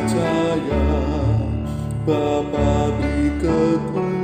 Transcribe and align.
percaya 0.00 0.84
Bapa 2.08 2.88
di 2.96 3.28
kekuatan 3.36 4.19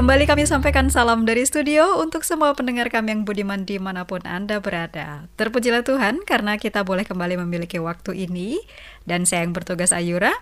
Kembali 0.00 0.24
kami 0.24 0.48
sampaikan 0.48 0.88
salam 0.88 1.28
dari 1.28 1.44
studio 1.44 2.00
untuk 2.00 2.24
semua 2.24 2.56
pendengar 2.56 2.88
kami 2.88 3.12
yang 3.12 3.28
budiman 3.28 3.68
di 3.68 3.76
mana 3.76 4.08
pun 4.08 4.24
Anda 4.24 4.56
berada. 4.56 5.28
Terpujilah 5.36 5.84
Tuhan 5.84 6.24
karena 6.24 6.56
kita 6.56 6.88
boleh 6.88 7.04
kembali 7.04 7.36
memiliki 7.44 7.76
waktu 7.76 8.24
ini. 8.24 8.64
Dan 9.04 9.28
saya 9.28 9.44
yang 9.44 9.52
bertugas 9.52 9.92
Ayura, 9.92 10.32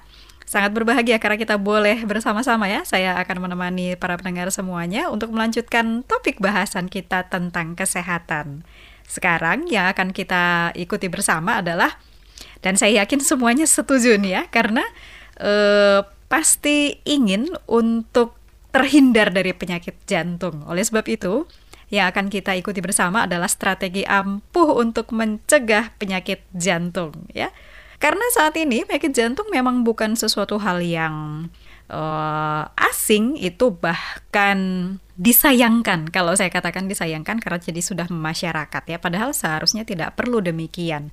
sangat 0.46 0.70
berbahagia 0.78 1.18
karena 1.18 1.34
kita 1.42 1.58
boleh 1.58 2.06
bersama-sama 2.06 2.70
ya. 2.70 2.86
Saya 2.86 3.18
akan 3.18 3.50
menemani 3.50 3.98
para 3.98 4.14
pendengar 4.14 4.46
semuanya 4.54 5.10
untuk 5.10 5.34
melanjutkan 5.34 6.06
topik 6.06 6.38
bahasan 6.38 6.86
kita 6.86 7.26
tentang 7.26 7.74
kesehatan. 7.74 8.62
Sekarang 9.10 9.66
yang 9.66 9.90
akan 9.90 10.14
kita 10.14 10.70
ikuti 10.78 11.10
bersama 11.10 11.58
adalah, 11.58 11.98
dan 12.62 12.78
saya 12.78 13.02
yakin 13.02 13.18
semuanya 13.18 13.66
setuju 13.66 14.22
nih 14.22 14.38
ya, 14.38 14.42
karena 14.54 14.86
eh, 15.42 16.06
pasti 16.30 17.02
ingin 17.02 17.50
untuk 17.66 18.37
terhindar 18.78 19.34
dari 19.34 19.50
penyakit 19.50 19.98
jantung. 20.06 20.62
Oleh 20.70 20.86
sebab 20.86 21.02
itu, 21.10 21.50
yang 21.90 22.06
akan 22.14 22.30
kita 22.30 22.54
ikuti 22.54 22.78
bersama 22.78 23.26
adalah 23.26 23.50
strategi 23.50 24.06
ampuh 24.06 24.78
untuk 24.78 25.10
mencegah 25.10 25.90
penyakit 25.98 26.46
jantung 26.54 27.26
ya. 27.34 27.50
Karena 27.98 28.22
saat 28.30 28.54
ini 28.54 28.86
penyakit 28.86 29.10
jantung 29.10 29.50
memang 29.50 29.82
bukan 29.82 30.14
sesuatu 30.14 30.62
hal 30.62 30.78
yang 30.78 31.48
uh, 31.90 32.70
asing, 32.78 33.34
itu 33.34 33.74
bahkan 33.74 34.58
disayangkan. 35.18 36.08
Kalau 36.14 36.38
saya 36.38 36.48
katakan 36.48 36.86
disayangkan 36.86 37.42
karena 37.42 37.58
jadi 37.58 37.82
sudah 37.82 38.06
masyarakat 38.06 38.82
ya, 38.86 39.02
padahal 39.02 39.34
seharusnya 39.34 39.82
tidak 39.82 40.14
perlu 40.14 40.38
demikian. 40.38 41.10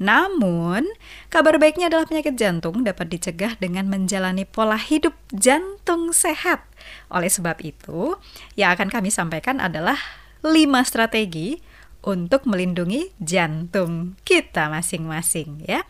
Namun, 0.00 0.88
kabar 1.28 1.60
baiknya 1.60 1.92
adalah 1.92 2.08
penyakit 2.08 2.34
jantung 2.34 2.80
dapat 2.82 3.12
dicegah 3.12 3.60
dengan 3.60 3.92
menjalani 3.92 4.48
pola 4.48 4.80
hidup 4.80 5.12
jantung 5.30 6.16
sehat. 6.16 6.64
Oleh 7.12 7.28
sebab 7.28 7.60
itu, 7.60 8.16
yang 8.56 8.72
akan 8.72 8.88
kami 8.88 9.12
sampaikan 9.12 9.60
adalah 9.60 10.00
lima 10.42 10.82
strategi 10.82 11.60
untuk 12.02 12.48
melindungi 12.48 13.14
jantung 13.20 14.18
kita 14.26 14.72
masing-masing 14.72 15.62
ya. 15.68 15.84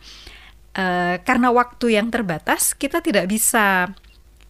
E, 0.75 1.17
karena 1.25 1.49
waktu 1.49 1.97
yang 1.97 2.13
terbatas, 2.13 2.77
kita 2.77 3.01
tidak 3.01 3.31
bisa 3.31 3.95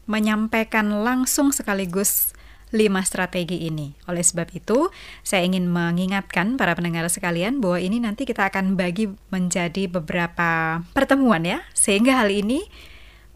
menyampaikan 0.04 1.08
langsung 1.08 1.56
sekaligus 1.56 2.33
lima 2.74 3.06
strategi 3.06 3.70
ini. 3.70 3.94
Oleh 4.10 4.26
sebab 4.26 4.50
itu, 4.52 4.90
saya 5.22 5.46
ingin 5.46 5.70
mengingatkan 5.70 6.58
para 6.58 6.74
pendengar 6.74 7.06
sekalian 7.06 7.62
bahwa 7.62 7.78
ini 7.78 8.02
nanti 8.02 8.26
kita 8.26 8.50
akan 8.50 8.74
bagi 8.74 9.14
menjadi 9.30 9.86
beberapa 9.88 10.82
pertemuan 10.98 11.46
ya, 11.46 11.62
sehingga 11.78 12.18
hal 12.18 12.34
ini 12.34 12.66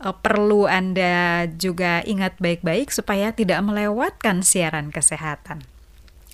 uh, 0.02 0.18
perlu 0.18 0.66
Anda 0.66 1.46
juga 1.54 2.02
ingat 2.02 2.42
baik-baik 2.42 2.90
supaya 2.90 3.30
tidak 3.30 3.62
melewatkan 3.62 4.42
siaran 4.42 4.90
kesehatan. 4.90 5.62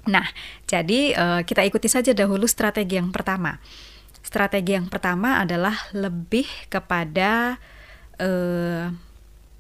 Nah, 0.07 0.27
jadi 0.67 1.15
uh, 1.15 1.41
kita 1.43 1.63
ikuti 1.67 1.91
saja 1.91 2.15
dahulu 2.15 2.47
strategi 2.47 2.95
yang 2.95 3.11
pertama. 3.11 3.59
Strategi 4.23 4.79
yang 4.79 4.87
pertama 4.87 5.43
adalah 5.43 5.75
lebih 5.91 6.47
kepada 6.71 7.59
uh, 8.23 8.87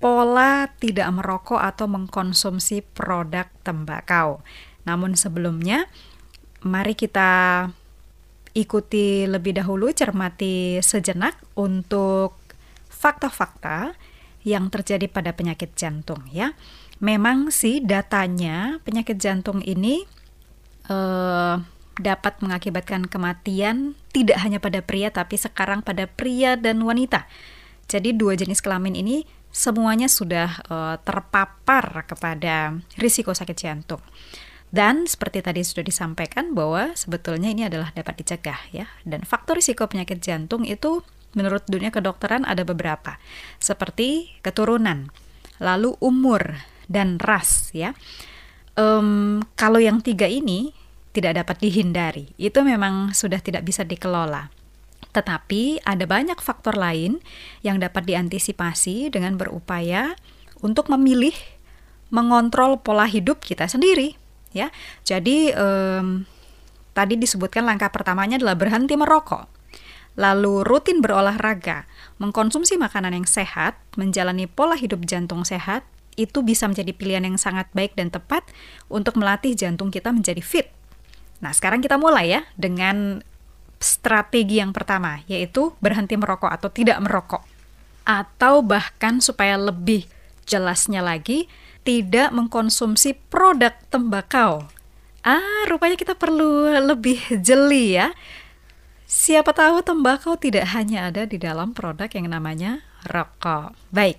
pola 0.03 0.67
tidak 0.83 1.07
merokok 1.15 1.63
atau 1.63 1.87
mengkonsumsi 1.87 2.83
produk 2.91 3.47
tembakau. 3.63 4.43
Namun 4.83 5.15
sebelumnya, 5.15 5.87
mari 6.59 6.91
kita 6.91 7.71
ikuti 8.51 9.23
lebih 9.23 9.55
dahulu, 9.55 9.95
cermati 9.95 10.83
sejenak 10.83 11.39
untuk 11.55 12.35
fakta-fakta 12.91 13.95
yang 14.43 14.67
terjadi 14.67 15.07
pada 15.07 15.31
penyakit 15.31 15.71
jantung 15.79 16.27
ya. 16.35 16.51
Memang 16.99 17.47
sih 17.47 17.79
datanya 17.79 18.83
penyakit 18.83 19.15
jantung 19.23 19.63
ini 19.63 20.03
eh, 20.91 21.55
dapat 21.95 22.43
mengakibatkan 22.43 23.07
kematian 23.07 23.95
tidak 24.11 24.35
hanya 24.43 24.59
pada 24.59 24.83
pria 24.83 25.15
tapi 25.15 25.39
sekarang 25.39 25.79
pada 25.79 26.11
pria 26.11 26.59
dan 26.59 26.83
wanita. 26.83 27.23
Jadi 27.87 28.11
dua 28.11 28.35
jenis 28.35 28.59
kelamin 28.59 28.99
ini 28.99 29.42
semuanya 29.53 30.09
sudah 30.09 30.57
uh, 30.67 30.97
terpapar 31.05 32.09
kepada 32.09 32.81
risiko 32.97 33.31
sakit 33.31 33.53
jantung. 33.55 34.01
Dan 34.73 35.05
seperti 35.05 35.45
tadi 35.45 35.61
sudah 35.61 35.85
disampaikan 35.85 36.57
bahwa 36.57 36.97
sebetulnya 36.97 37.53
ini 37.53 37.69
adalah 37.69 37.93
dapat 37.93 38.25
dicegah 38.25 38.57
ya. 38.73 38.89
Dan 39.05 39.21
faktor 39.21 39.61
risiko 39.61 39.85
penyakit 39.85 40.17
jantung 40.17 40.65
itu 40.65 41.05
menurut 41.37 41.61
dunia 41.69 41.93
kedokteran 41.93 42.41
ada 42.41 42.65
beberapa. 42.65 43.21
Seperti 43.61 44.33
keturunan, 44.41 45.13
lalu 45.61 45.93
umur 46.01 46.57
dan 46.89 47.21
ras 47.21 47.69
ya. 47.77 47.93
Um, 48.73 49.45
kalau 49.53 49.77
yang 49.77 50.01
tiga 50.01 50.25
ini 50.25 50.73
tidak 51.13 51.45
dapat 51.45 51.61
dihindari, 51.61 52.33
itu 52.41 52.57
memang 52.65 53.13
sudah 53.13 53.37
tidak 53.37 53.61
bisa 53.69 53.85
dikelola. 53.85 54.49
Tetapi 55.13 55.85
ada 55.85 56.05
banyak 56.09 56.41
faktor 56.41 56.75
lain 56.75 57.21
yang 57.61 57.77
dapat 57.77 58.09
diantisipasi 58.09 59.13
dengan 59.13 59.37
berupaya 59.37 60.17
untuk 60.65 60.89
memilih 60.89 61.33
mengontrol 62.13 62.81
pola 62.81 63.05
hidup 63.05 63.41
kita 63.41 63.65
sendiri 63.69 64.17
ya. 64.53 64.69
Jadi 65.01 65.53
um, 65.53 66.25
tadi 66.93 67.17
disebutkan 67.17 67.65
langkah 67.65 67.89
pertamanya 67.89 68.37
adalah 68.37 68.57
berhenti 68.57 68.93
merokok. 68.93 69.49
Lalu 70.13 70.61
rutin 70.61 71.01
berolahraga, 71.01 71.89
mengkonsumsi 72.21 72.77
makanan 72.77 73.17
yang 73.17 73.25
sehat, 73.25 73.81
menjalani 73.97 74.45
pola 74.45 74.77
hidup 74.77 75.01
jantung 75.09 75.41
sehat, 75.41 75.81
itu 76.13 76.45
bisa 76.45 76.69
menjadi 76.69 76.93
pilihan 76.93 77.25
yang 77.25 77.41
sangat 77.41 77.65
baik 77.73 77.97
dan 77.97 78.13
tepat 78.13 78.45
untuk 78.93 79.17
melatih 79.17 79.57
jantung 79.57 79.89
kita 79.89 80.13
menjadi 80.13 80.37
fit. 80.45 80.69
Nah, 81.41 81.49
sekarang 81.49 81.81
kita 81.81 81.97
mulai 81.97 82.29
ya 82.29 82.41
dengan 82.53 83.25
strategi 83.83 84.63
yang 84.63 84.71
pertama, 84.71 85.19
yaitu 85.27 85.75
berhenti 85.83 86.15
merokok 86.15 86.49
atau 86.49 86.71
tidak 86.71 86.97
merokok. 87.03 87.43
Atau 88.07 88.63
bahkan 88.63 89.19
supaya 89.19 89.59
lebih 89.59 90.07
jelasnya 90.47 91.03
lagi, 91.03 91.51
tidak 91.83 92.31
mengkonsumsi 92.31 93.19
produk 93.27 93.75
tembakau. 93.91 94.63
Ah, 95.23 95.67
rupanya 95.67 95.99
kita 95.99 96.15
perlu 96.15 96.71
lebih 96.83 97.19
jeli 97.43 97.99
ya. 97.99 98.11
Siapa 99.03 99.53
tahu 99.53 99.85
tembakau 99.85 100.39
tidak 100.39 100.73
hanya 100.73 101.11
ada 101.11 101.27
di 101.27 101.37
dalam 101.37 101.75
produk 101.75 102.07
yang 102.09 102.31
namanya 102.31 102.81
rokok. 103.05 103.75
Baik, 103.93 104.17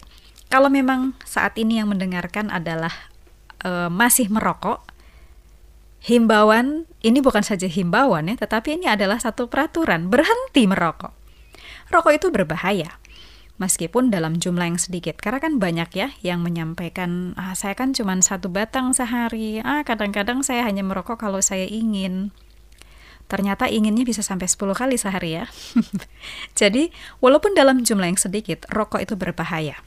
kalau 0.52 0.70
memang 0.70 1.18
saat 1.26 1.58
ini 1.58 1.82
yang 1.82 1.90
mendengarkan 1.90 2.46
adalah 2.52 2.92
uh, 3.66 3.90
masih 3.90 4.30
merokok, 4.30 4.86
himbauan 6.04 6.84
ini 7.00 7.24
bukan 7.24 7.40
saja 7.40 7.64
himbauan 7.64 8.28
ya, 8.28 8.36
tetapi 8.36 8.76
ini 8.76 8.86
adalah 8.88 9.16
satu 9.16 9.48
peraturan 9.48 10.12
berhenti 10.12 10.68
merokok. 10.68 11.12
Rokok 11.88 12.12
itu 12.16 12.28
berbahaya, 12.28 13.00
meskipun 13.56 14.12
dalam 14.12 14.36
jumlah 14.36 14.68
yang 14.68 14.80
sedikit. 14.80 15.20
Karena 15.20 15.40
kan 15.40 15.56
banyak 15.60 15.90
ya 15.96 16.08
yang 16.20 16.44
menyampaikan, 16.44 17.32
ah, 17.36 17.56
saya 17.56 17.76
kan 17.76 17.96
cuma 17.96 18.16
satu 18.20 18.48
batang 18.52 18.92
sehari, 18.92 19.60
ah 19.64 19.84
kadang-kadang 19.84 20.44
saya 20.44 20.64
hanya 20.68 20.84
merokok 20.84 21.20
kalau 21.20 21.40
saya 21.40 21.64
ingin. 21.64 22.32
Ternyata 23.24 23.72
inginnya 23.72 24.04
bisa 24.04 24.20
sampai 24.20 24.44
10 24.44 24.76
kali 24.76 25.00
sehari 25.00 25.40
ya. 25.40 25.48
Jadi, 26.60 26.92
walaupun 27.24 27.56
dalam 27.56 27.80
jumlah 27.80 28.12
yang 28.12 28.20
sedikit, 28.20 28.68
rokok 28.68 29.00
itu 29.00 29.16
berbahaya. 29.16 29.80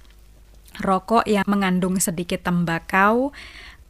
Rokok 0.81 1.25
yang 1.29 1.45
mengandung 1.45 2.01
sedikit 2.01 2.41
tembakau, 2.41 3.33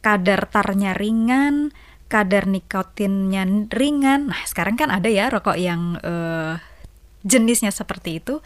kadar 0.04 0.48
tarnya 0.52 0.92
ringan, 0.92 1.72
kadar 2.08 2.48
nikotinnya 2.48 3.44
ringan. 3.68 4.32
Nah, 4.32 4.42
sekarang 4.48 4.80
kan 4.80 4.88
ada 4.88 5.06
ya 5.06 5.28
rokok 5.28 5.56
yang 5.60 6.00
uh, 6.00 6.56
jenisnya 7.22 7.70
seperti 7.70 8.24
itu, 8.24 8.40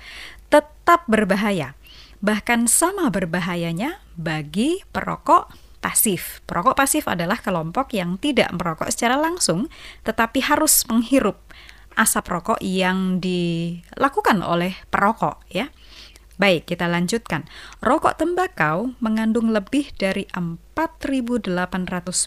tetap 0.51 1.07
berbahaya. 1.07 1.79
Bahkan 2.23 2.71
sama 2.71 3.11
berbahayanya 3.11 4.03
bagi 4.19 4.83
perokok 4.91 5.51
pasif. 5.83 6.43
Perokok 6.47 6.79
pasif 6.79 7.11
adalah 7.11 7.39
kelompok 7.43 7.91
yang 7.95 8.19
tidak 8.19 8.51
merokok 8.55 8.91
secara 8.91 9.19
langsung, 9.19 9.67
tetapi 10.07 10.43
harus 10.47 10.87
menghirup 10.87 11.43
asap 11.99 12.25
rokok 12.31 12.61
yang 12.63 13.19
dilakukan 13.19 14.41
oleh 14.41 14.79
perokok 14.89 15.45
ya. 15.51 15.69
Baik, 16.41 16.65
kita 16.65 16.89
lanjutkan. 16.89 17.45
Rokok 17.85 18.17
tembakau 18.17 18.97
mengandung 19.05 19.53
lebih 19.53 19.93
dari 20.01 20.25
4.800 20.33 21.53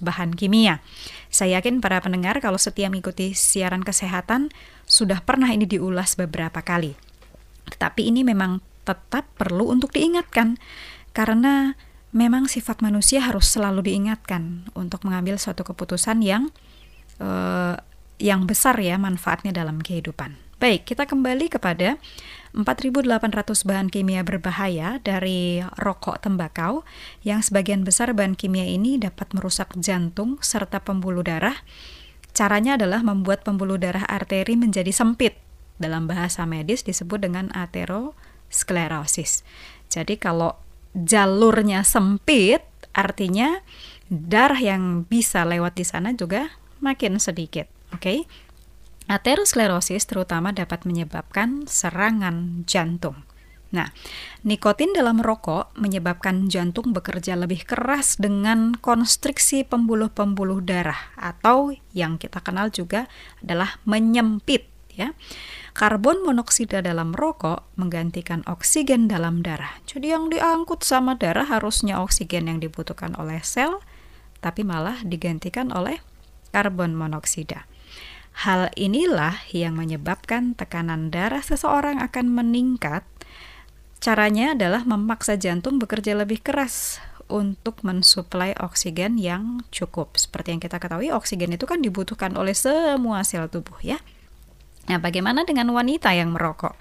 bahan 0.05 0.37
kimia. 0.37 0.85
Saya 1.33 1.57
yakin 1.57 1.81
para 1.81 1.97
pendengar 2.05 2.37
kalau 2.37 2.61
setia 2.61 2.85
mengikuti 2.87 3.33
siaran 3.33 3.81
kesehatan 3.81 4.53
sudah 4.85 5.25
pernah 5.25 5.49
ini 5.49 5.65
diulas 5.65 6.13
beberapa 6.13 6.61
kali. 6.61 6.93
Tetapi 7.73 8.05
ini 8.05 8.21
memang 8.21 8.61
tetap 8.85 9.25
perlu 9.41 9.73
untuk 9.73 9.89
diingatkan 9.89 10.61
karena 11.17 11.73
memang 12.13 12.45
sifat 12.45 12.85
manusia 12.85 13.25
harus 13.25 13.49
selalu 13.49 13.89
diingatkan 13.89 14.69
untuk 14.77 15.01
mengambil 15.01 15.41
suatu 15.41 15.65
keputusan 15.65 16.21
yang 16.21 16.53
uh, 17.17 17.75
yang 18.21 18.45
besar 18.45 18.77
ya 18.79 18.95
manfaatnya 18.95 19.51
dalam 19.51 19.81
kehidupan. 19.81 20.44
Baik, 20.55 20.87
kita 20.87 21.03
kembali 21.03 21.51
kepada 21.51 21.99
4.800 22.55 23.67
bahan 23.67 23.91
kimia 23.91 24.23
berbahaya 24.23 25.03
dari 25.03 25.59
rokok 25.75 26.23
tembakau 26.23 26.87
yang 27.27 27.43
sebagian 27.43 27.83
besar 27.83 28.15
bahan 28.15 28.39
kimia 28.39 28.63
ini 28.63 28.95
dapat 28.95 29.35
merusak 29.35 29.75
jantung 29.75 30.39
serta 30.39 30.79
pembuluh 30.79 31.27
darah. 31.27 31.59
Caranya 32.31 32.79
adalah 32.79 33.03
membuat 33.03 33.43
pembuluh 33.43 33.75
darah 33.75 34.07
arteri 34.07 34.55
menjadi 34.55 34.95
sempit. 34.95 35.35
Dalam 35.75 36.07
bahasa 36.07 36.47
medis 36.47 36.87
disebut 36.87 37.19
dengan 37.19 37.51
aterosklerosis. 37.51 39.43
Jadi 39.91 40.15
kalau 40.15 40.55
jalurnya 40.95 41.83
sempit, 41.83 42.63
artinya 42.95 43.59
darah 44.07 44.63
yang 44.63 45.03
bisa 45.03 45.43
lewat 45.43 45.75
di 45.75 45.83
sana 45.83 46.15
juga 46.15 46.47
makin 46.79 47.19
sedikit. 47.19 47.67
Oke. 47.91 47.99
Okay? 47.99 48.44
Aterosklerosis 49.05 50.09
terutama 50.09 50.49
dapat 50.49 50.81
menyebabkan 50.89 51.69
serangan 51.69 52.65
jantung. 52.65 53.21
Nah, 53.69 53.91
nikotin 54.47 54.95
dalam 54.95 55.19
rokok 55.19 55.75
menyebabkan 55.75 56.47
jantung 56.47 56.95
bekerja 56.95 57.35
lebih 57.35 57.67
keras 57.67 58.15
dengan 58.15 58.71
konstriksi 58.77 59.67
pembuluh-pembuluh 59.67 60.63
darah 60.63 61.11
atau 61.19 61.75
yang 61.91 62.15
kita 62.15 62.39
kenal 62.39 62.71
juga 62.71 63.11
adalah 63.43 63.77
menyempit 63.83 64.65
ya. 64.95 65.11
Karbon 65.75 66.23
monoksida 66.23 66.79
dalam 66.79 67.11
rokok 67.11 67.67
menggantikan 67.75 68.47
oksigen 68.47 69.11
dalam 69.11 69.43
darah. 69.43 69.75
Jadi 69.83 70.07
yang 70.07 70.31
diangkut 70.31 70.87
sama 70.87 71.19
darah 71.19 71.45
harusnya 71.45 71.99
oksigen 71.99 72.47
yang 72.47 72.63
dibutuhkan 72.63 73.11
oleh 73.19 73.43
sel, 73.43 73.83
tapi 74.39 74.63
malah 74.63 75.03
digantikan 75.03 75.75
oleh 75.75 75.99
karbon 76.55 76.95
monoksida. 76.95 77.67
Hal 78.35 78.67
inilah 78.75 79.39
yang 79.55 79.79
menyebabkan 79.79 80.59
tekanan 80.59 81.07
darah 81.07 81.39
seseorang 81.39 82.03
akan 82.03 82.35
meningkat. 82.35 83.07
Caranya 84.03 84.51
adalah 84.51 84.83
memaksa 84.83 85.39
jantung 85.39 85.79
bekerja 85.79 86.19
lebih 86.19 86.43
keras 86.43 86.99
untuk 87.31 87.81
mensuplai 87.81 88.53
oksigen 88.59 89.17
yang 89.17 89.63
cukup. 89.71 90.19
Seperti 90.19 90.51
yang 90.51 90.61
kita 90.61 90.77
ketahui, 90.77 91.15
oksigen 91.15 91.55
itu 91.55 91.65
kan 91.65 91.81
dibutuhkan 91.81 92.35
oleh 92.35 92.53
semua 92.53 93.23
sel 93.23 93.47
tubuh 93.47 93.79
ya. 93.81 93.97
Nah, 94.85 95.01
bagaimana 95.01 95.47
dengan 95.47 95.71
wanita 95.73 96.13
yang 96.13 96.29
merokok? 96.35 96.77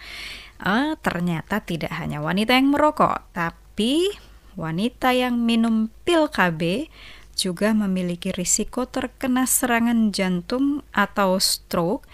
Uh, 0.61 0.99
ternyata 1.01 1.65
tidak 1.65 1.95
hanya 1.97 2.21
wanita 2.21 2.53
yang 2.59 2.69
merokok, 2.69 3.25
tapi 3.33 4.13
wanita 4.55 5.17
yang 5.17 5.41
minum 5.41 5.91
pil 6.07 6.31
KB 6.31 6.91
juga 7.35 7.75
memiliki 7.75 8.31
risiko 8.33 8.87
terkena 8.87 9.45
serangan 9.45 10.15
jantung 10.15 10.87
atau 10.95 11.37
stroke 11.43 12.07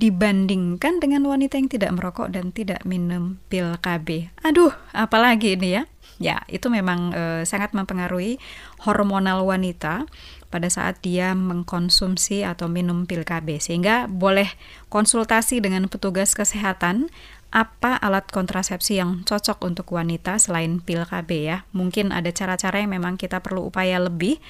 dibandingkan 0.00 0.98
dengan 0.98 1.22
wanita 1.28 1.60
yang 1.60 1.70
tidak 1.70 1.94
merokok 1.94 2.32
dan 2.32 2.50
tidak 2.50 2.82
minum 2.82 3.38
pil 3.46 3.76
KB. 3.78 4.32
Aduh, 4.42 4.74
apalagi 4.90 5.54
ini 5.54 5.78
ya? 5.78 5.84
Ya, 6.18 6.38
itu 6.50 6.70
memang 6.70 7.14
e, 7.14 7.22
sangat 7.46 7.74
mempengaruhi 7.74 8.38
hormonal 8.82 9.42
wanita 9.46 10.06
pada 10.52 10.68
saat 10.68 11.00
dia 11.00 11.32
mengkonsumsi 11.32 12.44
atau 12.44 12.68
minum 12.68 13.08
pil 13.08 13.24
KB 13.24 13.58
sehingga 13.58 14.06
boleh 14.06 14.50
konsultasi 14.92 15.64
dengan 15.64 15.88
petugas 15.88 16.36
kesehatan 16.36 17.08
apa 17.52 18.00
alat 18.00 18.32
kontrasepsi 18.32 18.96
yang 18.96 19.28
cocok 19.28 19.60
untuk 19.68 19.92
wanita 19.92 20.40
selain 20.40 20.80
pil 20.80 21.04
KB 21.04 21.30
ya. 21.36 21.68
Mungkin 21.76 22.08
ada 22.10 22.32
cara-cara 22.32 22.80
yang 22.80 22.96
memang 22.96 23.20
kita 23.20 23.44
perlu 23.44 23.68
upaya 23.68 24.00
lebih 24.00 24.40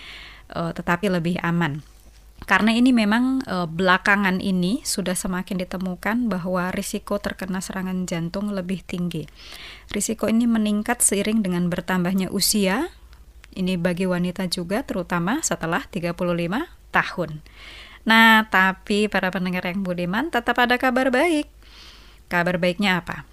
uh, 0.55 0.71
tetapi 0.71 1.11
lebih 1.11 1.37
aman. 1.43 1.83
Karena 2.43 2.75
ini 2.75 2.91
memang 2.91 3.43
uh, 3.47 3.67
belakangan 3.71 4.39
ini 4.39 4.83
sudah 4.83 5.15
semakin 5.15 5.63
ditemukan 5.63 6.27
bahwa 6.31 6.71
risiko 6.75 7.19
terkena 7.19 7.63
serangan 7.63 8.07
jantung 8.07 8.51
lebih 8.51 8.83
tinggi. 8.83 9.27
Risiko 9.91 10.27
ini 10.31 10.47
meningkat 10.47 11.03
seiring 11.03 11.43
dengan 11.43 11.71
bertambahnya 11.71 12.31
usia. 12.31 12.91
Ini 13.53 13.79
bagi 13.79 14.09
wanita 14.09 14.49
juga 14.49 14.83
terutama 14.83 15.43
setelah 15.45 15.85
35 15.87 16.15
tahun. 16.91 17.31
Nah, 18.03 18.51
tapi 18.51 19.07
para 19.07 19.31
pendengar 19.31 19.63
yang 19.63 19.87
budiman 19.87 20.33
tetap 20.33 20.59
ada 20.59 20.75
kabar 20.81 21.15
baik 21.15 21.62
Kabar 22.33 22.57
baiknya 22.57 23.05
apa? 23.05 23.29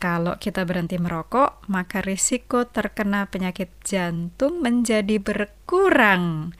Kalau 0.00 0.40
kita 0.40 0.64
berhenti 0.64 0.96
merokok, 0.96 1.68
maka 1.68 2.00
risiko 2.00 2.64
terkena 2.64 3.28
penyakit 3.28 3.68
jantung 3.84 4.64
menjadi 4.64 5.20
berkurang 5.20 6.56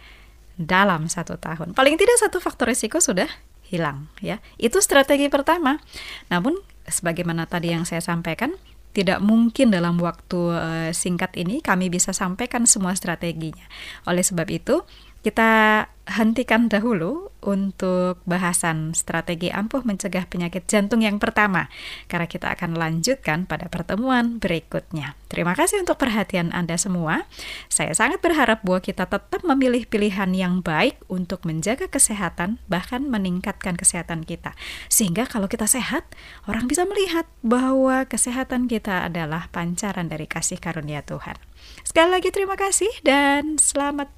dalam 0.61 1.09
satu 1.09 1.41
tahun. 1.41 1.73
Paling 1.73 1.97
tidak 1.97 2.21
satu 2.21 2.45
faktor 2.45 2.69
risiko 2.69 3.01
sudah 3.01 3.31
hilang 3.65 4.13
ya. 4.21 4.45
Itu 4.61 4.85
strategi 4.85 5.33
pertama. 5.33 5.81
Namun 6.29 6.61
sebagaimana 6.85 7.49
tadi 7.49 7.73
yang 7.73 7.89
saya 7.89 8.05
sampaikan, 8.05 8.53
tidak 8.93 9.25
mungkin 9.25 9.73
dalam 9.73 9.97
waktu 9.97 10.41
uh, 10.53 10.91
singkat 10.93 11.41
ini 11.41 11.65
kami 11.65 11.89
bisa 11.89 12.13
sampaikan 12.13 12.69
semua 12.69 12.93
strateginya. 12.99 13.65
Oleh 14.05 14.27
sebab 14.27 14.51
itu, 14.53 14.85
kita 15.23 15.87
hentikan 16.09 16.73
dahulu 16.73 17.29
untuk 17.45 18.25
bahasan 18.25 18.97
strategi 18.97 19.53
ampuh 19.53 19.85
mencegah 19.85 20.25
penyakit 20.25 20.65
jantung 20.65 21.05
yang 21.05 21.21
pertama, 21.21 21.69
karena 22.09 22.25
kita 22.25 22.49
akan 22.57 22.75
lanjutkan 22.75 23.45
pada 23.45 23.69
pertemuan 23.69 24.41
berikutnya. 24.41 25.15
Terima 25.29 25.53
kasih 25.53 25.85
untuk 25.85 26.01
perhatian 26.01 26.51
Anda 26.57 26.81
semua. 26.81 27.29
Saya 27.69 27.93
sangat 27.93 28.25
berharap 28.25 28.65
bahwa 28.65 28.81
kita 28.81 29.05
tetap 29.05 29.45
memilih 29.45 29.85
pilihan 29.85 30.33
yang 30.33 30.65
baik 30.65 30.97
untuk 31.13 31.45
menjaga 31.45 31.87
kesehatan, 31.87 32.59
bahkan 32.67 33.05
meningkatkan 33.07 33.77
kesehatan 33.77 34.25
kita. 34.25 34.57
Sehingga 34.89 35.29
kalau 35.29 35.47
kita 35.47 35.69
sehat, 35.69 36.09
orang 36.49 36.67
bisa 36.67 36.89
melihat 36.89 37.29
bahwa 37.45 38.09
kesehatan 38.09 38.67
kita 38.67 39.07
adalah 39.07 39.53
pancaran 39.53 40.09
dari 40.09 40.25
kasih 40.25 40.57
karunia 40.57 41.05
Tuhan. 41.05 41.37
Sekali 41.85 42.11
lagi 42.17 42.33
terima 42.33 42.57
kasih 42.57 42.91
dan 43.05 43.61
selamat 43.61 44.18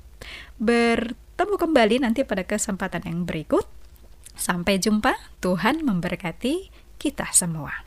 bertemu 0.61 1.55
kembali 1.57 1.97
nanti 2.05 2.23
pada 2.25 2.45
kesempatan 2.45 3.05
yang 3.09 3.29
berikut. 3.29 3.65
Sampai 4.37 4.81
jumpa, 4.81 5.17
Tuhan 5.45 5.85
memberkati 5.85 6.73
kita 6.97 7.29
semua. 7.33 7.85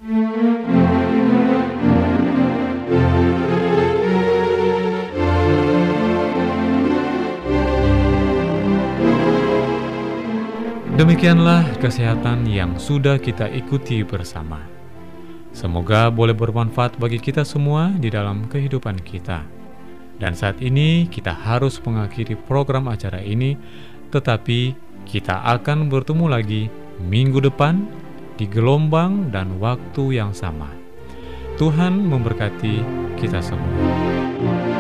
Demikianlah 10.94 11.66
kesehatan 11.82 12.46
yang 12.46 12.78
sudah 12.78 13.18
kita 13.18 13.50
ikuti 13.50 14.06
bersama. 14.06 14.62
Semoga 15.50 16.14
boleh 16.14 16.38
bermanfaat 16.38 17.02
bagi 17.02 17.18
kita 17.18 17.42
semua 17.42 17.90
di 17.98 18.14
dalam 18.14 18.46
kehidupan 18.46 19.02
kita. 19.02 19.63
Dan 20.18 20.38
saat 20.38 20.62
ini 20.62 21.10
kita 21.10 21.34
harus 21.34 21.82
mengakhiri 21.82 22.38
program 22.38 22.88
acara 22.90 23.20
ini, 23.20 23.58
tetapi 24.14 24.78
kita 25.04 25.44
akan 25.58 25.92
bertemu 25.92 26.26
lagi 26.30 26.64
minggu 27.02 27.44
depan 27.44 27.84
di 28.38 28.46
gelombang 28.50 29.30
dan 29.30 29.58
waktu 29.62 30.18
yang 30.22 30.32
sama. 30.34 30.70
Tuhan 31.58 32.02
memberkati 32.10 32.82
kita 33.22 33.40
semua. 33.42 34.73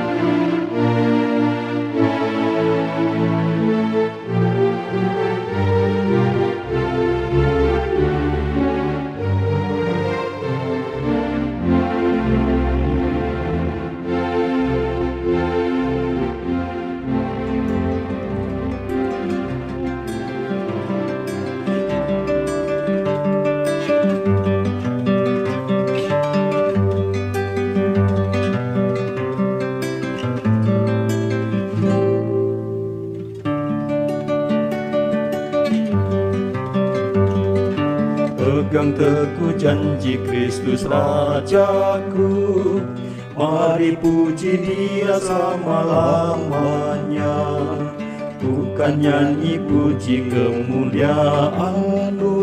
Janji 39.64 40.20
Kristus 40.28 40.84
Rajaku. 40.84 42.84
Mari 43.40 43.96
puji 43.96 44.60
dia 44.60 45.16
selama-lamanya. 45.16 47.40
Bukan 48.44 49.00
nyanyi 49.00 49.56
puji 49.64 50.28
kemuliaanmu. 50.28 52.36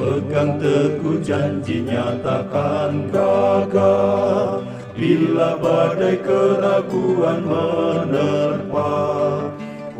Pegang 0.00 0.56
teguh 0.56 1.20
janjinya 1.20 2.16
takkan 2.24 3.12
gagal 3.12 4.64
Bila 4.96 5.60
badai 5.60 6.16
keraguan 6.24 7.44
menerpa 7.44 8.92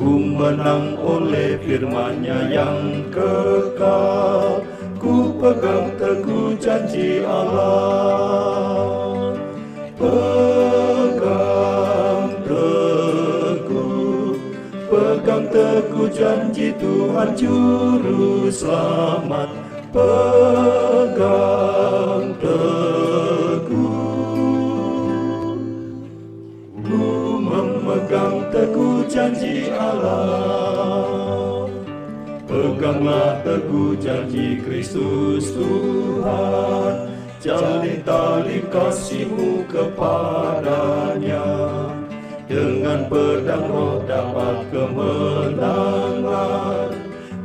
Ku 0.01 0.17
menang 0.17 0.97
oleh 0.97 1.61
firmannya 1.61 2.57
yang 2.57 3.05
kekal. 3.13 4.65
Ku 4.97 5.37
pegang 5.37 5.93
teguh 6.01 6.57
janji 6.57 7.21
Allah. 7.21 8.17
Pegang 10.01 10.50
teguh 15.61 16.09
janji 16.09 16.73
Tuhan 16.81 17.37
Juru 17.37 18.49
Selamat 18.49 19.53
Pegang 19.91 21.11
teguh. 22.39 23.69
Ku 26.81 27.43
memegang 27.43 28.47
teguh 28.55 29.03
janji 29.11 29.67
Allah. 29.75 31.67
Peganglah 32.47 33.43
teguh 33.43 33.99
janji 33.99 34.63
Kristus 34.63 35.51
Tuhan. 35.51 37.11
Jalin 37.43 37.99
tali 38.07 38.63
kasihmu 38.71 39.67
kepadanya 39.67 41.10
Dengan 42.51 43.07
pedang 43.07 43.71
roh 43.71 44.03
dapat 44.11 44.67
kemenangan. 44.75 46.91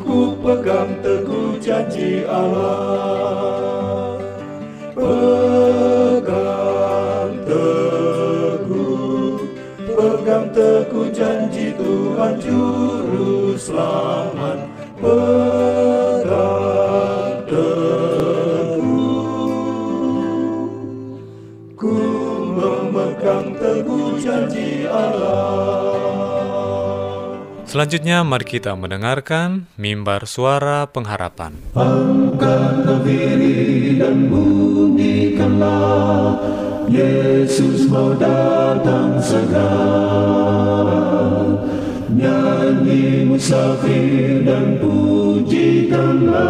Ku 0.02 0.34
pegang 0.42 0.98
teguh 1.06 1.62
janji 1.62 2.26
Allah. 2.26 4.18
Pegang 4.98 6.34
teguh 7.46 9.46
Pegang 9.94 10.50
teguh 10.50 11.14
janji 11.14 11.70
Tuhan 11.78 12.42
Juru 12.42 13.54
Selamat. 13.62 14.58
Pegang 14.98 15.45
Selanjutnya 27.76 28.24
mari 28.24 28.48
kita 28.48 28.72
mendengarkan 28.72 29.68
mimbar 29.76 30.24
suara 30.32 30.88
pengharapan. 30.88 31.60
Diri 33.04 34.00
dan 34.00 34.32
Yesus 36.88 37.92
mau 37.92 38.16
datang 38.16 39.20
segera 39.20 39.76
Nyanyi 42.16 43.28
musafir 43.28 44.48
dan 44.48 44.80
pujikanlah 44.80 46.48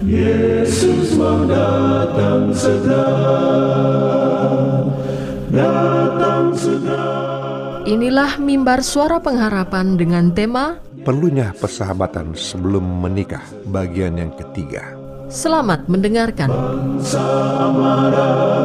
Yesus 0.00 1.12
mau 1.20 1.44
datang 1.44 2.56
segera 2.56 3.44
segera 5.52 5.93
Inilah 7.84 8.40
mimbar 8.40 8.80
suara 8.80 9.20
pengharapan 9.20 10.00
dengan 10.00 10.32
tema 10.32 10.80
Perlunya 11.04 11.52
persahabatan 11.52 12.32
sebelum 12.32 12.80
menikah 12.80 13.44
bagian 13.68 14.16
yang 14.16 14.32
ketiga. 14.40 14.96
Selamat 15.28 15.84
mendengarkan. 15.84 16.48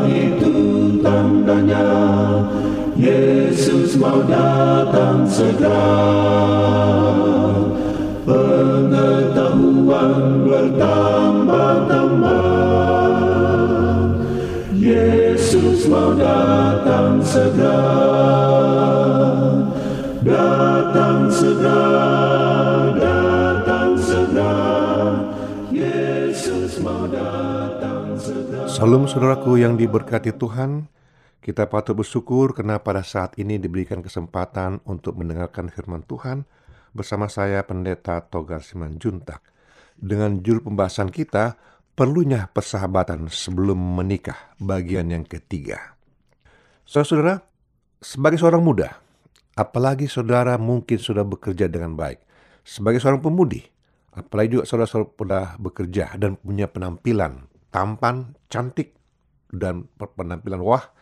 Itu 0.07 0.55
tandanya 1.03 1.83
Yesus 2.95 3.99
mau 3.99 4.23
datang 4.23 5.27
segera 5.27 5.99
Pengetahuan 8.23 10.47
bertambah-tambah 10.47 12.78
Yesus 15.49 15.89
mau 15.89 16.13
datang 16.13 17.25
segera. 17.25 17.81
Datang 20.21 21.25
segera 21.33 21.81
Datang 22.93 23.97
segera. 23.97 24.53
Yesus 25.73 26.77
mau 26.85 27.09
datang 27.09 28.13
segera. 28.21 28.69
Salam 28.69 29.09
saudaraku 29.09 29.57
yang 29.57 29.73
diberkati 29.73 30.37
Tuhan, 30.37 30.85
kita 31.41 31.65
patut 31.65 31.97
bersyukur 31.97 32.53
karena 32.53 32.77
pada 32.77 33.01
saat 33.01 33.33
ini 33.41 33.57
diberikan 33.57 34.05
kesempatan 34.05 34.85
untuk 34.85 35.17
mendengarkan 35.17 35.73
firman 35.73 36.05
Tuhan 36.05 36.45
bersama 36.93 37.25
saya 37.25 37.65
Pendeta 37.65 38.21
Togar 38.21 38.61
Simanjuntak. 38.61 39.41
Dengan 39.97 40.45
judul 40.45 40.61
pembahasan 40.61 41.09
kita, 41.09 41.57
perlunya 41.99 42.47
persahabatan 42.47 43.27
sebelum 43.27 43.75
menikah, 43.75 44.55
bagian 44.55 45.11
yang 45.11 45.27
ketiga. 45.27 45.99
Saudara-saudara, 46.87 47.43
sebagai 47.99 48.39
seorang 48.39 48.63
muda, 48.63 49.03
apalagi 49.59 50.07
saudara 50.07 50.55
mungkin 50.55 50.95
sudah 50.95 51.27
bekerja 51.27 51.67
dengan 51.67 51.99
baik, 51.99 52.23
sebagai 52.63 53.03
seorang 53.03 53.19
pemudi, 53.19 53.67
apalagi 54.15 54.55
juga 54.55 54.63
saudara-saudara 54.63 55.11
sudah 55.11 55.47
bekerja 55.59 56.15
dan 56.15 56.39
punya 56.39 56.71
penampilan 56.71 57.51
tampan, 57.67 58.31
cantik, 58.47 58.95
dan 59.51 59.91
penampilan 59.99 60.63
wah, 60.63 60.95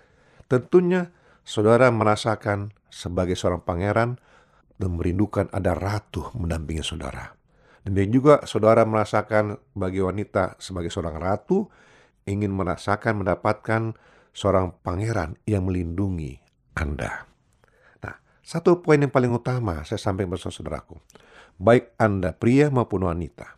tentunya 0.49 1.13
saudara 1.45 1.93
merasakan 1.93 2.73
sebagai 2.89 3.37
seorang 3.37 3.61
pangeran 3.61 4.17
dan 4.81 4.97
merindukan 4.97 5.45
ada 5.53 5.77
ratu 5.77 6.33
mendampingi 6.33 6.81
saudara. 6.81 7.36
Dan 7.87 8.11
juga 8.11 8.43
saudara 8.43 8.83
merasakan 8.83 9.55
bagi 9.71 10.03
wanita 10.03 10.59
sebagai 10.59 10.91
seorang 10.91 11.15
ratu 11.15 11.71
ingin 12.27 12.51
merasakan 12.51 13.23
mendapatkan 13.23 13.95
seorang 14.35 14.75
pangeran 14.83 15.39
yang 15.47 15.63
melindungi 15.63 16.35
Anda. 16.75 17.23
Nah, 18.03 18.15
satu 18.43 18.83
poin 18.83 18.99
yang 18.99 19.09
paling 19.09 19.31
utama 19.31 19.87
saya 19.87 19.97
sampaikan 19.97 20.35
bersama 20.35 20.51
saudaraku. 20.51 20.99
Baik 21.57 21.95
Anda 21.95 22.35
pria 22.35 22.67
maupun 22.67 23.07
wanita. 23.07 23.55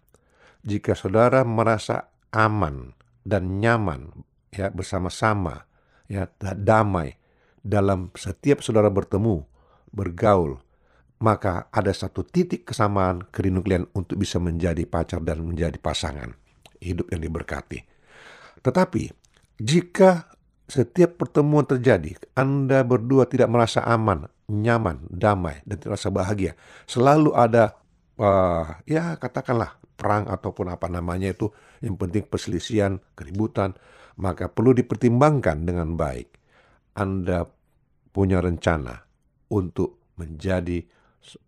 Jika 0.62 0.94
saudara 0.94 1.42
merasa 1.42 2.14
aman 2.30 2.94
dan 3.26 3.58
nyaman 3.58 4.14
ya 4.54 4.70
bersama-sama 4.70 5.66
ya 6.06 6.30
damai 6.40 7.18
dalam 7.66 8.14
setiap 8.14 8.62
saudara 8.62 8.88
bertemu, 8.94 9.44
bergaul, 9.90 10.62
maka 11.20 11.68
ada 11.70 11.92
satu 11.92 12.24
titik 12.24 12.72
kesamaan 12.72 13.28
kerinduan 13.28 13.64
kalian 13.64 13.86
untuk 13.92 14.16
bisa 14.16 14.40
menjadi 14.40 14.88
pacar 14.88 15.20
dan 15.20 15.44
menjadi 15.44 15.76
pasangan 15.76 16.32
hidup 16.80 17.12
yang 17.12 17.20
diberkati. 17.20 17.84
Tetapi 18.64 19.04
jika 19.60 20.32
setiap 20.70 21.20
pertemuan 21.20 21.68
terjadi, 21.68 22.16
Anda 22.38 22.86
berdua 22.88 23.28
tidak 23.28 23.52
merasa 23.52 23.84
aman, 23.84 24.32
nyaman, 24.48 25.04
damai, 25.12 25.60
dan 25.68 25.82
tidak 25.82 25.98
merasa 25.98 26.10
bahagia, 26.14 26.52
selalu 26.88 27.36
ada 27.36 27.76
uh, 28.16 28.80
ya 28.88 29.18
katakanlah 29.20 29.76
perang 30.00 30.32
ataupun 30.32 30.72
apa 30.72 30.88
namanya 30.88 31.36
itu, 31.36 31.52
yang 31.84 32.00
penting 32.00 32.24
perselisihan, 32.24 33.04
keributan, 33.20 33.76
maka 34.16 34.48
perlu 34.48 34.72
dipertimbangkan 34.72 35.68
dengan 35.68 36.00
baik. 36.00 36.40
Anda 36.96 37.44
punya 38.16 38.40
rencana 38.40 39.04
untuk 39.52 40.16
menjadi 40.16 40.99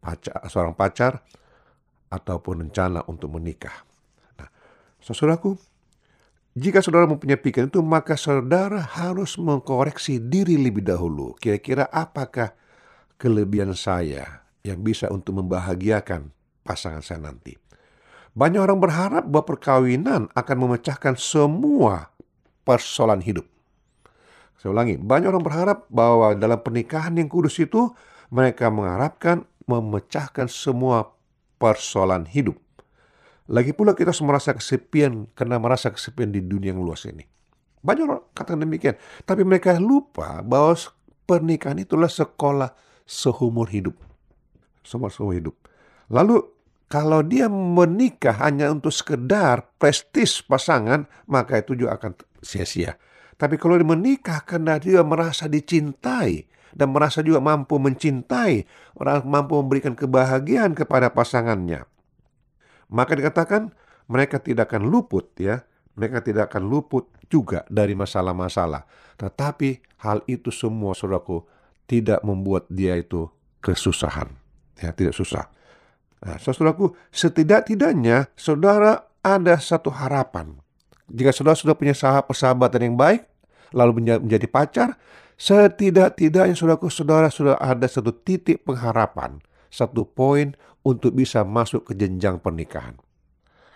pacar, 0.01 0.35
seorang 0.47 0.75
pacar 0.75 1.21
ataupun 2.11 2.67
rencana 2.67 3.07
untuk 3.07 3.31
menikah. 3.31 3.87
Nah, 4.37 4.49
saudaraku, 4.99 5.55
jika 6.51 6.83
saudara 6.83 7.07
mempunyai 7.07 7.39
pikiran 7.39 7.71
itu, 7.71 7.79
maka 7.79 8.19
saudara 8.19 8.83
harus 8.83 9.39
mengkoreksi 9.39 10.19
diri 10.19 10.59
lebih 10.59 10.83
dahulu. 10.83 11.31
Kira-kira 11.39 11.87
apakah 11.87 12.51
kelebihan 13.15 13.71
saya 13.71 14.43
yang 14.67 14.83
bisa 14.83 15.07
untuk 15.07 15.39
membahagiakan 15.39 16.27
pasangan 16.67 16.99
saya 16.99 17.23
nanti? 17.23 17.55
Banyak 18.35 18.59
orang 18.63 18.79
berharap 18.79 19.23
bahwa 19.27 19.47
perkawinan 19.47 20.27
akan 20.35 20.57
memecahkan 20.59 21.15
semua 21.15 22.11
persoalan 22.67 23.23
hidup. 23.23 23.47
Saya 24.59 24.75
ulangi, 24.75 24.99
banyak 24.99 25.31
orang 25.31 25.43
berharap 25.43 25.79
bahwa 25.87 26.35
dalam 26.35 26.59
pernikahan 26.59 27.15
yang 27.15 27.31
kudus 27.31 27.59
itu 27.63 27.91
mereka 28.31 28.71
mengharapkan 28.71 29.43
memecahkan 29.71 30.51
semua 30.51 31.15
persoalan 31.55 32.27
hidup. 32.27 32.59
Lagi 33.51 33.71
pula 33.71 33.95
kita 33.95 34.11
merasa 34.23 34.55
kesepian 34.55 35.27
karena 35.35 35.59
merasa 35.59 35.91
kesepian 35.91 36.31
di 36.31 36.43
dunia 36.43 36.71
yang 36.75 36.83
luas 36.83 37.07
ini. 37.07 37.23
Banyak 37.81 38.05
orang 38.05 38.23
katakan 38.37 38.61
demikian. 38.61 38.95
Tapi 39.25 39.41
mereka 39.41 39.75
lupa 39.81 40.45
bahwa 40.45 40.77
pernikahan 41.25 41.81
itulah 41.81 42.07
sekolah 42.07 42.71
seumur 43.03 43.67
hidup. 43.67 43.97
Semua 44.85 45.09
seumur 45.09 45.35
hidup. 45.35 45.55
Lalu 46.13 46.43
kalau 46.91 47.23
dia 47.23 47.47
menikah 47.47 48.35
hanya 48.43 48.67
untuk 48.69 48.91
sekedar 48.91 49.71
prestis 49.79 50.43
pasangan, 50.43 51.07
maka 51.23 51.63
itu 51.63 51.75
juga 51.75 51.95
akan 51.97 52.19
sia-sia. 52.43 52.99
Tapi 53.39 53.57
kalau 53.57 53.79
dia 53.79 53.87
menikah 53.87 54.45
karena 54.45 54.77
dia 54.77 55.01
merasa 55.01 55.49
dicintai 55.49 56.45
dan 56.75 56.95
merasa 56.95 57.19
juga 57.23 57.43
mampu 57.43 57.77
mencintai, 57.77 58.65
orang 58.97 59.23
mampu 59.27 59.59
memberikan 59.59 59.95
kebahagiaan 59.95 60.75
kepada 60.75 61.11
pasangannya, 61.11 61.87
maka 62.91 63.15
dikatakan 63.15 63.71
mereka 64.11 64.43
tidak 64.43 64.71
akan 64.71 64.91
luput 64.91 65.31
ya, 65.39 65.63
mereka 65.95 66.19
tidak 66.19 66.51
akan 66.51 66.67
luput 66.67 67.07
juga 67.31 67.63
dari 67.71 67.95
masalah-masalah. 67.95 68.83
Tetapi 69.15 69.99
hal 70.03 70.23
itu 70.27 70.51
semua 70.51 70.91
saudaraku 70.91 71.47
tidak 71.87 72.19
membuat 72.23 72.67
dia 72.67 72.99
itu 72.99 73.31
kesusahan, 73.63 74.31
ya 74.79 74.91
tidak 74.91 75.15
susah. 75.15 75.47
Nah, 76.21 76.37
saudaraku, 76.37 76.93
setidak-tidaknya 77.09 78.29
saudara 78.37 79.09
ada 79.25 79.57
satu 79.57 79.89
harapan. 79.89 80.53
Jika 81.11 81.33
saudara 81.33 81.57
sudah 81.57 81.75
punya 81.75 81.97
sahabat 81.97 82.29
persahabatan 82.29 82.91
yang 82.91 82.95
baik, 82.95 83.25
lalu 83.73 84.03
menjadi 84.03 84.47
pacar, 84.47 84.89
setidak-tidaknya 85.41 86.53
saudaraku, 86.53 86.93
saudara 86.93 87.33
sudah 87.33 87.57
ada 87.57 87.89
satu 87.89 88.13
titik 88.13 88.61
pengharapan, 88.61 89.41
satu 89.73 90.05
poin 90.05 90.53
untuk 90.85 91.17
bisa 91.17 91.41
masuk 91.41 91.89
ke 91.89 91.97
jenjang 91.97 92.37
pernikahan. 92.37 93.01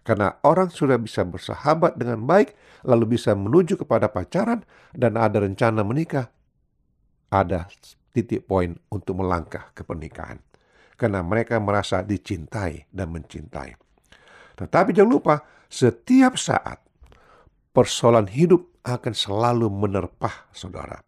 Karena 0.05 0.37
orang 0.45 0.69
sudah 0.69 1.01
bisa 1.01 1.25
bersahabat 1.25 1.97
dengan 1.97 2.21
baik, 2.29 2.53
lalu 2.85 3.17
bisa 3.17 3.33
menuju 3.33 3.81
kepada 3.81 4.13
pacaran, 4.13 4.61
dan 4.93 5.17
ada 5.17 5.41
rencana 5.41 5.81
menikah, 5.81 6.29
ada 7.33 7.65
titik 8.13 8.45
poin 8.45 8.77
untuk 8.93 9.17
melangkah 9.17 9.73
ke 9.73 9.81
pernikahan 9.81 10.37
karena 10.95 11.19
mereka 11.21 11.59
merasa 11.59 12.01
dicintai 12.01 12.87
dan 12.91 13.11
mencintai. 13.11 13.75
Tetapi 14.55 14.89
jangan 14.95 15.11
lupa, 15.11 15.35
setiap 15.67 16.39
saat 16.39 16.79
persoalan 17.75 18.31
hidup 18.31 18.79
akan 18.87 19.11
selalu 19.11 19.67
menerpah 19.67 20.47
saudara. 20.55 21.04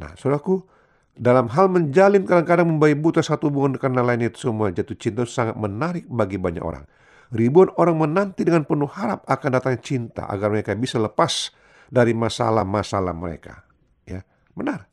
Nah, 0.00 0.16
saudaraku, 0.16 0.64
dalam 1.12 1.52
hal 1.52 1.68
menjalin 1.68 2.24
kadang-kadang 2.24 2.64
membayi 2.64 2.96
buta 2.96 3.20
satu 3.20 3.52
hubungan 3.52 3.76
karena 3.76 4.00
lain 4.00 4.32
itu 4.32 4.48
semua 4.48 4.72
jatuh 4.72 4.96
cinta 4.96 5.28
sangat 5.28 5.60
menarik 5.60 6.08
bagi 6.08 6.40
banyak 6.40 6.64
orang. 6.64 6.88
Ribuan 7.30 7.68
orang 7.76 8.00
menanti 8.00 8.42
dengan 8.42 8.64
penuh 8.64 8.88
harap 8.88 9.22
akan 9.28 9.50
datang 9.52 9.76
cinta 9.84 10.26
agar 10.26 10.50
mereka 10.50 10.72
bisa 10.74 10.96
lepas 10.96 11.52
dari 11.92 12.16
masalah-masalah 12.16 13.12
mereka. 13.12 13.68
Ya, 14.08 14.24
benar. 14.56 14.88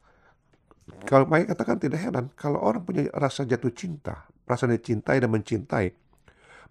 Kalau 1.07 1.27
Maya 1.27 1.47
katakan 1.47 1.79
tidak 1.79 1.99
heran, 2.03 2.25
kalau 2.35 2.59
orang 2.59 2.83
punya 2.83 3.07
rasa 3.15 3.43
jatuh 3.47 3.71
cinta, 3.71 4.27
rasa 4.43 4.67
dicintai 4.67 5.19
dan 5.19 5.31
mencintai, 5.31 5.91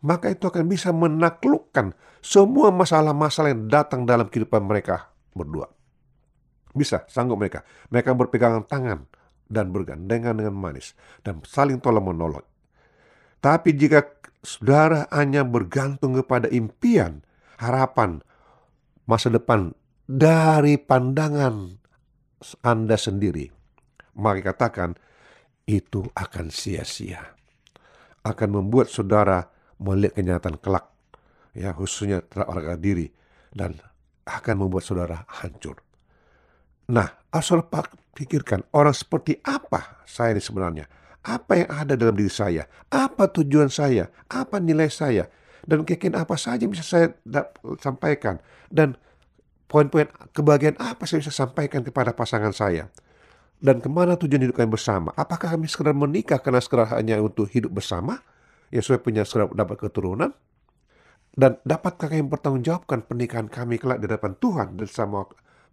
maka 0.04 0.32
itu 0.32 0.44
akan 0.48 0.64
bisa 0.68 0.92
menaklukkan 0.92 1.92
semua 2.20 2.72
masalah-masalah 2.72 3.52
yang 3.52 3.68
datang 3.68 4.04
dalam 4.08 4.28
kehidupan 4.28 4.64
mereka 4.64 5.12
berdua. 5.36 5.75
Bisa, 6.76 7.08
sanggup 7.08 7.40
mereka. 7.40 7.64
Mereka 7.88 8.12
berpegangan 8.12 8.68
tangan 8.68 9.08
dan 9.48 9.72
bergandengan 9.72 10.36
dengan 10.36 10.54
manis 10.54 10.92
dan 11.24 11.40
saling 11.48 11.80
tolong 11.80 12.12
menolong. 12.12 12.44
Tapi 13.40 13.72
jika 13.72 14.04
saudara 14.44 15.08
hanya 15.14 15.46
bergantung 15.46 16.18
kepada 16.20 16.50
impian, 16.52 17.24
harapan, 17.56 18.20
masa 19.08 19.32
depan 19.32 19.72
dari 20.04 20.76
pandangan 20.76 21.78
Anda 22.60 22.98
sendiri, 22.98 23.48
mari 24.18 24.42
katakan 24.42 24.98
itu 25.66 26.06
akan 26.14 26.50
sia-sia. 26.50 27.22
Akan 28.26 28.50
membuat 28.50 28.90
saudara 28.90 29.46
melihat 29.78 30.18
kenyataan 30.18 30.58
kelak, 30.58 30.90
ya 31.54 31.70
khususnya 31.70 32.26
terhadap 32.26 32.82
diri, 32.82 33.06
dan 33.54 33.78
akan 34.26 34.66
membuat 34.66 34.82
saudara 34.82 35.22
hancur. 35.30 35.85
Nah, 36.86 37.10
asal 37.34 37.66
pikirkan 38.14 38.62
orang 38.70 38.94
seperti 38.94 39.42
apa 39.42 40.06
saya 40.06 40.38
ini 40.38 40.42
sebenarnya. 40.42 40.86
Apa 41.26 41.58
yang 41.58 41.70
ada 41.74 41.98
dalam 41.98 42.14
diri 42.14 42.30
saya? 42.30 42.70
Apa 42.86 43.26
tujuan 43.34 43.66
saya? 43.66 44.06
Apa 44.30 44.62
nilai 44.62 44.86
saya? 44.86 45.26
Dan 45.66 45.82
keyakinan 45.82 46.22
apa 46.22 46.38
saja 46.38 46.62
yang 46.62 46.70
bisa 46.70 46.86
saya 46.86 47.10
sampaikan? 47.82 48.38
Dan 48.70 48.94
poin-poin 49.66 50.06
kebahagiaan 50.30 50.78
apa 50.78 51.02
saya 51.10 51.26
bisa 51.26 51.34
sampaikan 51.34 51.82
kepada 51.82 52.14
pasangan 52.14 52.54
saya? 52.54 52.86
Dan 53.58 53.82
ke 53.82 53.90
mana 53.90 54.14
tujuan 54.14 54.46
hidup 54.46 54.62
kami 54.62 54.70
bersama? 54.70 55.10
Apakah 55.18 55.58
kami 55.58 55.66
sekedar 55.66 55.98
menikah 55.98 56.38
karena 56.38 56.62
sekedar 56.62 56.94
hanya 56.94 57.18
untuk 57.18 57.50
hidup 57.50 57.74
bersama? 57.74 58.22
Ya 58.70 58.78
supaya 58.78 59.02
punya 59.02 59.26
sekedar 59.26 59.50
dapat 59.50 59.82
keturunan? 59.82 60.30
Dan 61.34 61.58
dapatkah 61.66 62.06
kami 62.06 62.22
mempertanggungjawabkan 62.30 63.02
pernikahan 63.02 63.50
kami 63.50 63.82
kelak 63.82 63.98
di 63.98 64.06
hadapan 64.06 64.38
Tuhan 64.38 64.78
dan 64.78 64.88
sama 64.88 65.26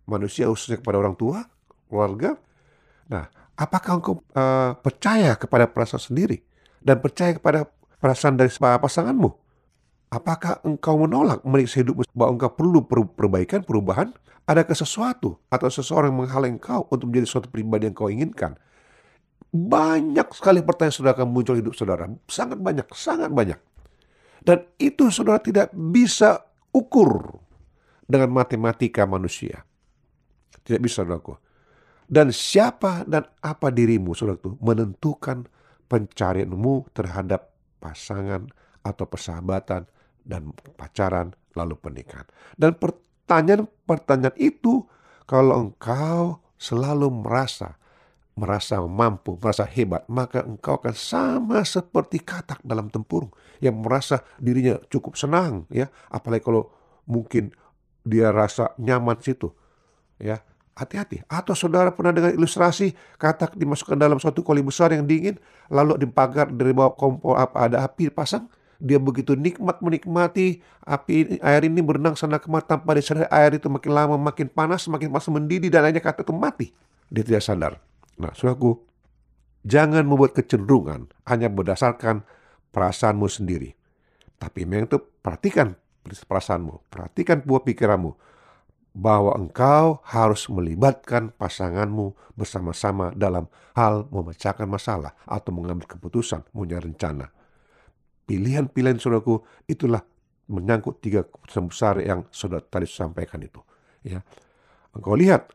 manusia 0.09 0.49
khususnya 0.49 0.79
kepada 0.79 0.99
orang 0.99 1.15
tua, 1.15 1.47
keluarga? 1.87 2.35
Nah, 3.07 3.27
apakah 3.55 3.99
engkau 3.99 4.19
uh, 4.33 4.75
percaya 4.79 5.35
kepada 5.37 5.69
perasaan 5.69 6.03
sendiri 6.13 6.41
dan 6.81 6.99
percaya 6.99 7.37
kepada 7.37 7.67
perasaan 7.99 8.35
dari 8.35 8.51
pasanganmu? 8.51 9.29
Apakah 10.13 10.61
engkau 10.61 11.01
menolak 11.01 11.41
menikah 11.41 11.81
hidup 11.81 12.05
bahwa 12.13 12.37
engkau 12.37 12.51
perlu 12.53 12.85
perbaikan, 13.17 13.65
perubahan? 13.65 14.13
Adakah 14.43 14.75
sesuatu 14.75 15.39
atau 15.47 15.71
seseorang 15.71 16.11
yang 16.11 16.27
menghalang 16.27 16.59
engkau 16.59 16.83
untuk 16.91 17.07
menjadi 17.07 17.27
suatu 17.31 17.47
pribadi 17.47 17.87
yang 17.87 17.95
kau 17.95 18.11
inginkan? 18.11 18.59
Banyak 19.49 20.35
sekali 20.35 20.59
pertanyaan 20.59 20.93
saudara 20.93 21.15
akan 21.15 21.29
muncul 21.31 21.55
hidup 21.55 21.73
saudara. 21.73 22.11
Sangat 22.27 22.59
banyak, 22.59 22.85
sangat 22.91 23.31
banyak. 23.31 23.55
Dan 24.43 24.67
itu 24.75 25.07
saudara 25.07 25.39
tidak 25.39 25.71
bisa 25.71 26.43
ukur 26.75 27.39
dengan 28.03 28.35
matematika 28.35 29.07
manusia. 29.07 29.63
Tidak 30.63 30.79
bisa 30.79 31.03
saudaraku. 31.03 31.35
Dan 32.07 32.31
siapa 32.35 33.07
dan 33.07 33.27
apa 33.39 33.71
dirimu 33.71 34.11
saudaraku 34.15 34.59
menentukan 34.59 35.47
pencarianmu 35.87 36.91
terhadap 36.95 37.51
pasangan 37.79 38.47
atau 38.83 39.05
persahabatan 39.07 39.87
dan 40.23 40.51
pacaran 40.79 41.35
lalu 41.55 41.75
pernikahan. 41.79 42.27
Dan 42.55 42.75
pertanyaan-pertanyaan 42.75 44.35
itu 44.39 44.87
kalau 45.27 45.71
engkau 45.71 46.43
selalu 46.59 47.11
merasa 47.11 47.79
merasa 48.33 48.81
mampu, 48.81 49.37
merasa 49.37 49.61
hebat, 49.61 50.09
maka 50.09 50.41
engkau 50.41 50.81
akan 50.81 50.95
sama 50.97 51.61
seperti 51.61 52.17
katak 52.17 52.65
dalam 52.65 52.89
tempurung 52.89 53.29
yang 53.61 53.77
merasa 53.77 54.25
dirinya 54.41 54.81
cukup 54.89 55.13
senang, 55.13 55.69
ya. 55.69 55.85
Apalagi 56.09 56.41
kalau 56.41 56.73
mungkin 57.05 57.53
dia 58.01 58.33
rasa 58.33 58.73
nyaman 58.81 59.21
situ, 59.21 59.53
ya. 60.17 60.41
Hati-hati. 60.73 61.21
Atau 61.29 61.53
saudara 61.53 61.93
pernah 61.93 62.09
dengar 62.09 62.33
ilustrasi 62.33 62.97
katak 63.21 63.53
dimasukkan 63.53 63.93
dalam 63.93 64.17
suatu 64.17 64.41
koli 64.41 64.65
besar 64.65 64.89
yang 64.89 65.05
dingin, 65.05 65.37
lalu 65.69 66.01
dipagar 66.01 66.49
dari 66.49 66.73
bawah 66.73 66.97
kompor 66.97 67.37
apa 67.37 67.69
ada 67.69 67.85
api 67.85 68.09
pasang, 68.09 68.49
dia 68.81 68.97
begitu 68.97 69.37
nikmat 69.37 69.79
menikmati 69.79 70.65
api 70.83 71.39
air 71.39 71.61
ini 71.63 71.79
berenang 71.79 72.17
sana 72.17 72.41
kemari 72.41 72.65
tanpa 72.65 72.97
disadari 72.97 73.29
air 73.29 73.55
itu 73.61 73.69
makin 73.69 73.91
lama 73.93 74.17
makin 74.17 74.49
panas, 74.49 74.89
makin 74.89 75.13
panas 75.13 75.29
mendidih 75.29 75.69
dan 75.69 75.85
akhirnya 75.85 76.01
kata 76.01 76.25
itu 76.25 76.33
mati. 76.33 76.67
Dia 77.13 77.21
tidak 77.21 77.45
sadar. 77.45 77.73
Nah, 78.17 78.33
saudaraku, 78.33 78.81
jangan 79.61 80.03
membuat 80.03 80.33
kecenderungan 80.33 81.05
hanya 81.29 81.53
berdasarkan 81.53 82.25
perasaanmu 82.73 83.29
sendiri. 83.29 83.77
Tapi 84.41 84.65
memang 84.65 84.89
itu 84.89 84.97
perhatikan 84.99 85.77
perasaanmu, 86.03 86.89
perhatikan 86.89 87.45
buah 87.45 87.61
pikiranmu 87.61 88.32
bahwa 88.93 89.33
engkau 89.33 89.99
harus 90.05 90.45
melibatkan 90.49 91.33
pasanganmu 91.33 92.13
bersama-sama 92.37 93.09
dalam 93.17 93.49
hal 93.73 94.05
memecahkan 94.13 94.69
masalah 94.69 95.17
atau 95.25 95.49
mengambil 95.49 95.89
keputusan, 95.89 96.45
punya 96.53 96.77
rencana 96.77 97.33
pilihan-pilihan 98.27 98.97
saudaraku 98.99 99.43
itulah 99.67 100.01
menyangkut 100.47 100.99
tiga 100.99 101.23
keputusan 101.23 101.65
besar 101.71 101.95
yang 102.03 102.27
saudara 102.31 102.63
tadi 102.63 102.87
sampaikan 102.87 103.39
itu. 103.43 103.59
Ya, 104.03 104.23
engkau 104.91 105.15
lihat 105.15 105.51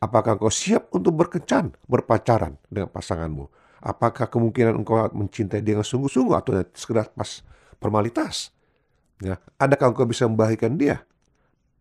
apakah 0.00 0.36
engkau 0.36 0.52
siap 0.52 0.92
untuk 0.92 1.16
berkencan, 1.16 1.72
berpacaran 1.88 2.60
dengan 2.68 2.92
pasanganmu? 2.92 3.48
Apakah 3.80 4.28
kemungkinan 4.28 4.74
engkau 4.76 5.08
mencintai 5.12 5.62
dia 5.62 5.76
dengan 5.76 5.86
sungguh-sungguh 5.86 6.34
atau 6.36 6.52
sekedar 6.76 7.12
pas 7.12 7.44
formalitas? 7.80 8.52
Ya, 9.20 9.40
adakah 9.56 9.96
engkau 9.96 10.04
bisa 10.04 10.28
membahagikan 10.28 10.76
dia? 10.76 11.04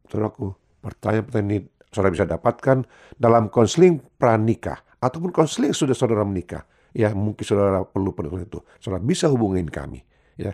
Saudaraku, 0.07 0.55
pertanyaan-pertanyaan 0.85 1.49
ini 1.49 1.59
saudara 1.89 2.13
bisa 2.13 2.29
dapatkan 2.29 2.85
dalam 3.17 3.49
konseling 3.49 3.97
pranikah 4.21 4.85
ataupun 5.01 5.33
konseling 5.33 5.73
sudah 5.73 5.97
saudara 5.97 6.21
menikah. 6.21 6.69
Ya, 6.95 7.11
mungkin 7.11 7.43
saudara 7.43 7.83
perlu 7.83 8.13
pendengar 8.13 8.45
itu. 8.45 8.61
Saudara 8.79 9.03
bisa 9.03 9.27
hubungin 9.27 9.67
kami 9.67 10.05
ya 10.39 10.53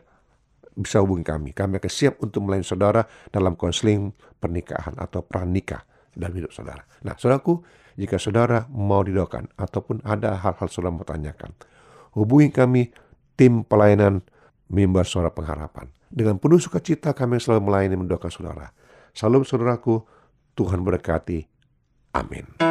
bisa 0.72 1.04
hubungi 1.04 1.28
kami. 1.28 1.52
Kami 1.52 1.78
akan 1.78 1.92
siap 1.92 2.24
untuk 2.24 2.48
melayani 2.48 2.66
saudara 2.66 3.04
dalam 3.30 3.60
konseling 3.60 4.16
pernikahan 4.40 4.96
atau 4.96 5.22
pranikah 5.22 5.84
dalam 6.16 6.34
hidup 6.36 6.52
saudara. 6.56 6.84
Nah, 7.04 7.16
saudaraku, 7.20 7.60
jika 8.00 8.16
saudara 8.16 8.66
mau 8.72 9.04
didoakan 9.04 9.52
ataupun 9.60 10.04
ada 10.08 10.40
hal-hal 10.40 10.68
saudara 10.72 10.96
mau 10.96 11.04
tanyakan, 11.04 11.52
hubungi 12.16 12.50
kami 12.52 12.82
tim 13.36 13.68
pelayanan 13.68 14.24
mimbar 14.72 15.04
suara 15.04 15.32
pengharapan. 15.32 15.92
Dengan 16.12 16.40
penuh 16.40 16.60
sukacita 16.60 17.16
kami 17.16 17.40
selalu 17.40 17.72
melayani 17.72 17.96
mendoakan 18.00 18.32
saudara. 18.32 18.68
Salam 19.12 19.44
saudaraku, 19.44 20.04
Tuhan 20.56 20.84
berkati. 20.84 21.48
Amin. 22.12 22.71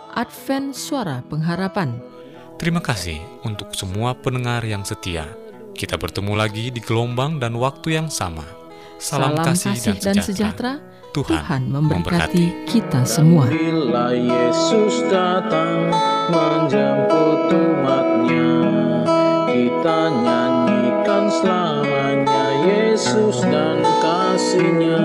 Advent 0.11 0.75
Suara 0.75 1.23
Pengharapan. 1.23 1.95
Terima 2.59 2.83
kasih 2.83 3.17
untuk 3.47 3.73
semua 3.73 4.13
pendengar 4.13 4.61
yang 4.61 4.85
setia. 4.85 5.25
Kita 5.73 5.97
bertemu 5.97 6.37
lagi 6.37 6.69
di 6.69 6.83
gelombang 6.83 7.41
dan 7.41 7.57
waktu 7.57 7.97
yang 7.97 8.11
sama. 8.11 8.45
Salam, 9.01 9.33
kasih, 9.33 9.97
dan, 9.97 10.21
sejahtera. 10.21 10.77
Tuhan, 11.11 11.43
Tuhan 11.43 11.61
memberkati 11.73 12.69
kita 12.69 13.03
semua. 13.03 13.49
Bila 13.49 14.15
Yesus 14.15 15.03
datang 15.11 15.91
menjemput 16.31 17.51
umatnya 17.51 18.51
Kita 19.51 19.99
nyanyikan 20.07 21.27
selamanya 21.27 22.45
Yesus 22.63 23.43
dan 23.43 23.83
kasihnya 23.99 25.03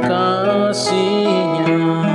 Kasihnya 0.00 2.05